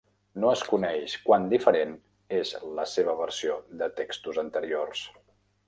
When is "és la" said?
2.39-2.87